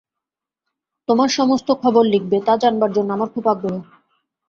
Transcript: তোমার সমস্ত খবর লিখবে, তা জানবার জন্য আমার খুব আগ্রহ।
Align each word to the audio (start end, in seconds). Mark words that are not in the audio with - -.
তোমার 1.09 1.29
সমস্ত 1.29 1.67
খবর 1.81 2.03
লিখবে, 2.05 2.37
তা 2.45 2.53
জানবার 2.57 2.91
জন্য 2.93 3.09
আমার 3.13 3.29
খুব 3.29 3.45
আগ্রহ। 3.47 3.77